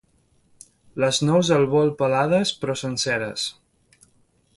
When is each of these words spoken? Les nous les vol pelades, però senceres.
Les 1.03 1.19
nous 1.27 1.51
les 1.55 1.67
vol 1.73 1.91
pelades, 1.99 2.53
però 2.63 2.77
senceres. 2.81 3.45